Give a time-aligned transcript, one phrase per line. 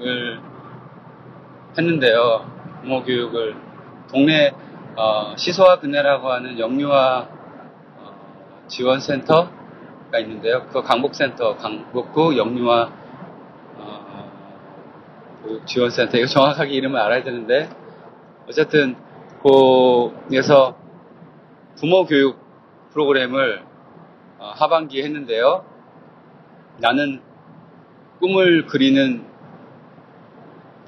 [0.00, 0.40] 을
[1.76, 2.50] 했는데요.
[2.82, 3.56] 부모 교육을
[4.08, 4.52] 동네
[4.94, 7.28] 어, 시소와 그네라고 하는 영유아
[7.98, 10.66] 어, 지원센터가 있는데요.
[10.72, 12.92] 그 강북센터, 강북구 영유아
[13.76, 14.30] 어,
[15.66, 17.68] 지원센터 이거 정확하게 이름을 알아야 되는데
[18.48, 18.96] 어쨌든
[19.42, 20.76] 거기에서
[21.76, 22.38] 부모 교육
[22.92, 23.62] 프로그램을
[24.38, 25.64] 어, 하반기에 했는데요.
[26.78, 27.20] 나는
[28.20, 29.24] 꿈을 그리는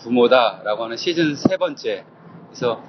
[0.01, 2.05] 부모다라고 하는 시즌 세 번째.
[2.49, 2.83] 그래서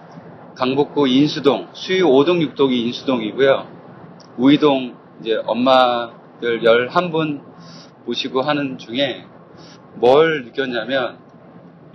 [0.55, 3.67] 강북구 인수동, 수유 5동 6동이 인수동이고요.
[4.37, 7.41] 우이동 이제 엄마들 11분
[8.05, 9.25] 모시고 하는 중에
[9.95, 11.19] 뭘 느꼈냐면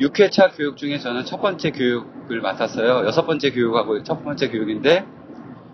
[0.01, 3.07] 6회차 교육 중에 저는 첫 번째 교육을 맡았어요.
[3.07, 5.07] 여섯 번째 교육하고 첫 번째 교육인데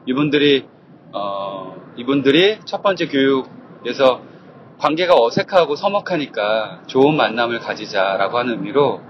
[0.07, 0.67] 이분들이
[1.13, 4.23] 어, 이분들이 첫 번째 교육에서
[4.79, 9.01] 관계가 어색하고 서먹하니까 좋은 만남을 가지자라고 하는 의미로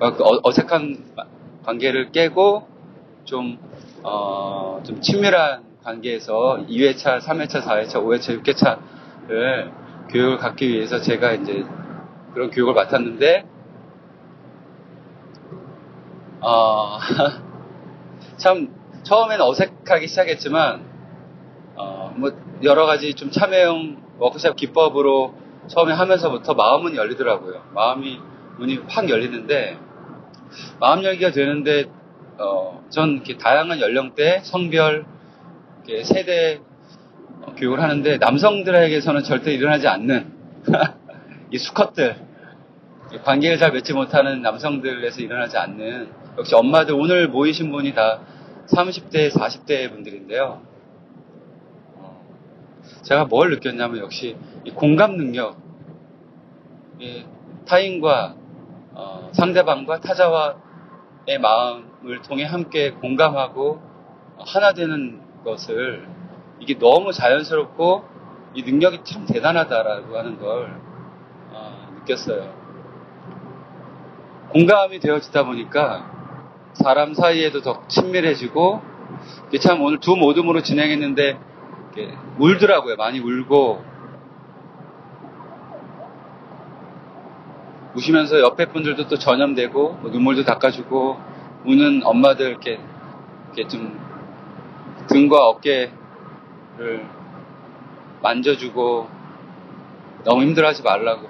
[0.00, 1.24] 어, 그 어- 어색한 마-
[1.64, 2.66] 관계를 깨고
[3.24, 3.58] 좀,
[4.02, 9.72] 어, 좀 친밀한 관계에서 2회차, 3회차, 4회차, 5회차, 6회차를
[10.10, 11.64] 교육을 갖기 위해서 제가 이제
[12.34, 13.44] 그런 교육을 맡았는데,
[16.40, 16.98] 어,
[18.36, 18.68] 참,
[19.04, 20.84] 처음에는 어색하기 시작했지만,
[21.76, 22.30] 어, 뭐,
[22.62, 25.34] 여러 가지 좀 참여형 워크샵 기법으로
[25.68, 27.62] 처음에 하면서부터 마음은 열리더라고요.
[27.74, 28.20] 마음이,
[28.58, 29.78] 문이 확 열리는데,
[30.80, 31.86] 마음 열기가 되는데,
[32.38, 35.04] 어, 전 이렇게 다양한 연령대, 성별,
[36.04, 36.60] 세대
[37.42, 40.32] 어, 교육을 하는데, 남성들에게서는 절대 일어나지 않는,
[41.50, 42.16] 이 수컷들,
[43.12, 48.20] 이 관계를 잘 맺지 못하는 남성들에서 일어나지 않는, 역시 엄마들, 오늘 모이신 분이 다
[48.66, 50.62] 30대, 40대 분들인데요.
[51.96, 52.26] 어,
[53.02, 55.56] 제가 뭘 느꼈냐면 역시 이 공감 능력,
[56.98, 57.24] 이
[57.66, 58.36] 타인과
[58.94, 63.82] 어, 상대방과 타자와의 마음을 통해 함께 공감하고
[64.38, 66.06] 하나 되는 것을
[66.60, 68.04] 이게 너무 자연스럽고
[68.54, 70.80] 이 능력이 참 대단하다라고 하는 걸
[71.52, 72.64] 어, 느꼈어요.
[74.50, 76.10] 공감이 되어지다 보니까
[76.74, 78.80] 사람 사이에도 더 친밀해지고
[79.60, 81.38] 참 오늘 두 모듬으로 진행했는데
[82.38, 82.96] 울더라고요.
[82.96, 83.93] 많이 울고
[87.94, 91.16] 우시면서 옆에 분들도 또 전염되고 뭐 눈물도 닦아주고
[91.64, 92.78] 우는 엄마들 이렇게
[93.46, 93.98] 이렇게 좀
[95.08, 97.06] 등과 어깨를
[98.22, 99.08] 만져주고
[100.24, 101.28] 너무 힘들어하지 말라고.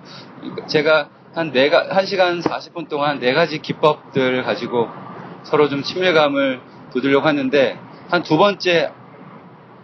[0.67, 4.89] 제가 한 네가 한 시간 40분 동안 네 가지 기법들을 가지고
[5.43, 6.61] 서로 좀 친밀감을
[6.93, 8.93] 돋으려고 했는데 한 두 번째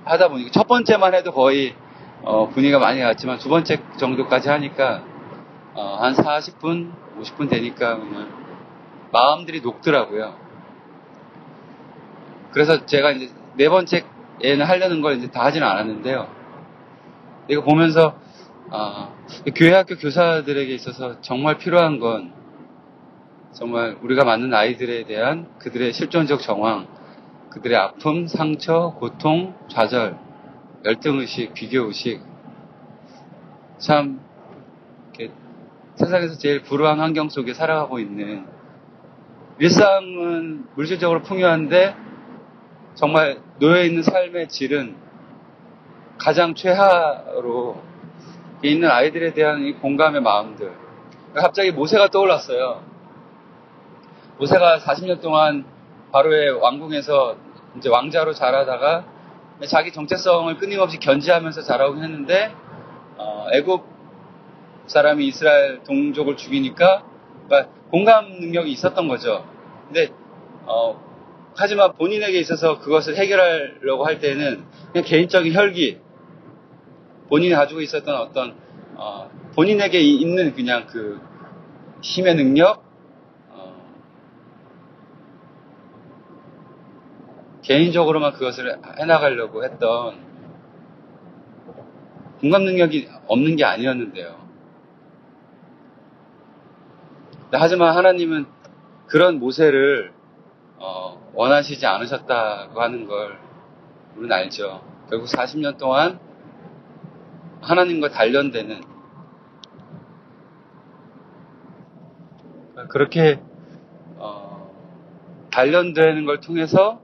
[0.05, 1.75] 하다 보니까 첫 번째만 해도 거의
[2.23, 5.03] 어, 분위기가 많이 갔지만 두 번째 정도까지 하니까
[5.75, 8.29] 어, 한 40분, 50분 되니까 그냥
[9.13, 10.35] 마음들이 녹더라고요.
[12.53, 16.29] 그래서 제가 이제 네 번째에는 하려는 걸 이제 다 하지는 않았는데요.
[17.49, 18.17] 이거 보면서
[18.71, 19.13] 아,
[19.57, 22.33] 교회 학교 교사들에게 있어서 정말 필요한 건
[23.53, 26.87] 정말 우리가 맞는 아이들에 대한 그들의 실존적 정황,
[27.51, 30.17] 그들의 아픔, 상처, 고통, 좌절,
[30.85, 32.23] 열등의식, 비교의식.
[33.79, 34.21] 참,
[36.01, 38.47] 세상에서 제일 불우한 환경 속에 살아가고 있는
[39.59, 41.95] 일상은 물질적으로 풍요한데
[42.95, 44.97] 정말 놓여 있는 삶의 질은
[46.17, 47.83] 가장 최하로
[48.63, 50.73] 있는 아이들에 대한 이 공감의 마음들.
[51.35, 52.83] 갑자기 모세가 떠올랐어요.
[54.39, 55.67] 모세가 40년 동안
[56.13, 57.37] 바로의 왕궁에서
[57.77, 59.05] 이제 왕자로 자라다가
[59.69, 62.55] 자기 정체성을 끊임없이 견지하면서 자라오긴 했는데
[63.19, 63.90] 어, 애굽
[64.91, 67.05] 사람이 이스라엘 동족을 죽이니까
[67.47, 69.47] 그러니까 공감 능력이 있었던 거죠.
[69.87, 70.09] 근데
[70.67, 71.01] 어,
[71.57, 75.99] 하지만 본인에게 있어서 그것을 해결하려고 할 때는 그냥 개인적인 혈기,
[77.29, 78.57] 본인이 가지고 있었던 어떤
[78.97, 81.21] 어, 본인에게 있는 그냥 그
[82.03, 82.85] 힘의 능력,
[83.51, 83.75] 어,
[87.63, 90.31] 개인적으로만 그것을 해나가려고 했던
[92.41, 94.50] 공감 능력이 없는 게 아니었는데요.
[97.53, 98.47] 하지만 하나님은
[99.07, 100.13] 그런 모세를
[100.79, 103.39] 어, 원하시지 않으셨다고 하는 걸
[104.17, 104.83] 우리는 알죠.
[105.09, 106.21] 결국 40년 동안
[107.61, 108.81] 하나님과 단련되는
[112.89, 113.41] 그렇게
[114.17, 114.71] 어,
[115.53, 117.01] 단련되는 걸 통해서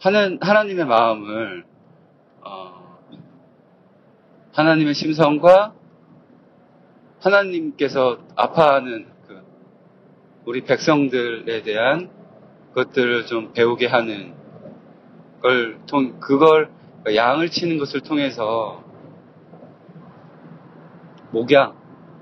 [0.00, 1.64] 하는 하나님의 마음을
[2.42, 2.98] 어,
[4.52, 5.74] 하나님의 심성과
[7.20, 9.42] 하나님께서 아파하는 그
[10.46, 12.10] 우리 백성들에 대한
[12.74, 14.34] 것들을 좀 배우게 하는
[15.42, 16.70] 걸 통, 그걸
[17.14, 18.82] 양을 치는 것을 통해서
[21.30, 21.74] 목양,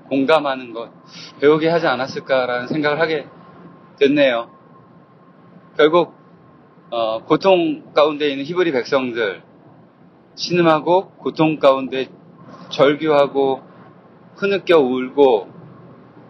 [0.07, 0.91] 공감하는 것
[1.39, 3.27] 배우게 하지 않았을까라는 생각을 하게
[3.99, 4.49] 됐네요.
[5.77, 6.13] 결국
[6.91, 9.43] 어, 고통 가운데 있는 히브리 백성들
[10.35, 12.07] 신음하고 고통 가운데
[12.69, 13.68] 절규하고
[14.39, 15.49] 흐느껴 울고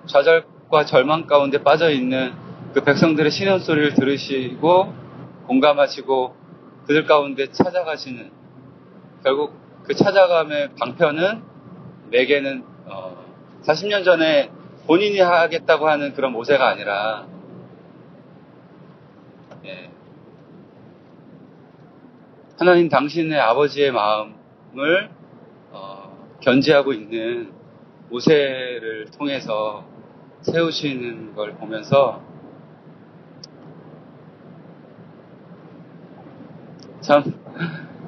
[0.07, 2.33] 좌절과 절망 가운데 빠져 있는
[2.73, 4.93] 그 백성들의 신음 소리를 들으시고
[5.45, 6.35] 공감하시고
[6.87, 8.31] 그들 가운데 찾아가시는
[9.23, 9.53] 결국
[9.83, 11.43] 그 찾아감의 방편은
[12.09, 13.25] 내게는 어,
[13.63, 14.49] 40년 전에
[14.87, 17.27] 본인이 하겠다고 하는 그런 모세가 아니라
[19.65, 19.91] 예,
[22.57, 25.11] 하나님 당신의 아버지의 마음을
[25.71, 27.58] 어, 견지하고 있는
[28.09, 29.85] 모세를 통해서
[30.41, 32.21] 세우시는 걸 보면서
[37.01, 37.23] 참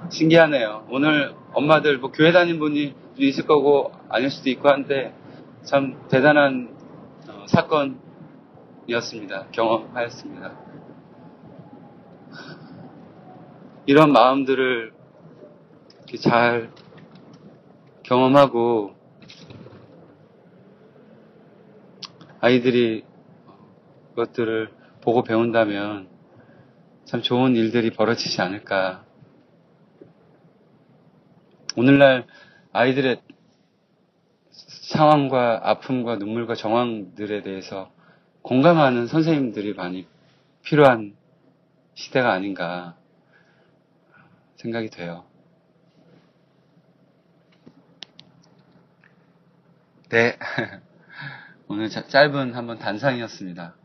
[0.09, 0.87] 신기하네요.
[0.89, 5.13] 오늘 엄마들 뭐 교회 다닌 분이 있을 거고 아닐 수도 있고 한데
[5.63, 6.75] 참 대단한
[7.29, 9.47] 어, 사건이었습니다.
[9.51, 10.51] 경험하였습니다.
[13.85, 14.93] 이런 마음들을
[16.19, 16.71] 잘
[18.03, 19.00] 경험하고
[22.41, 23.05] 아이들이
[24.09, 24.71] 그것들을
[25.01, 26.09] 보고 배운다면
[27.05, 29.05] 참 좋은 일들이 벌어지지 않을까.
[31.77, 32.25] 오늘날
[32.73, 33.21] 아이들의
[34.49, 37.91] 상황과 아픔과 눈물과 정황들에 대해서
[38.41, 40.07] 공감하는 선생님들이 많이
[40.63, 41.15] 필요한
[41.93, 42.97] 시대가 아닌가
[44.55, 45.25] 생각이 돼요.
[50.09, 50.37] 네.
[51.71, 53.75] 오늘 짧은 한번 단상이었습니다.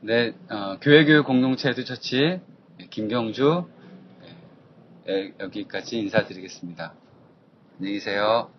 [0.00, 2.40] 네, 어, 교회교육 공동체 에듀처치
[2.90, 3.68] 김경주
[5.06, 6.94] 네, 여기까지 인사드리겠습니다.
[7.78, 8.50] 안녕히 계세요.